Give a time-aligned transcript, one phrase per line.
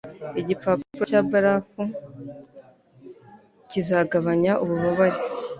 [0.39, 1.81] Igipapuro cya barafu
[3.69, 5.19] kizagabanya ububabare.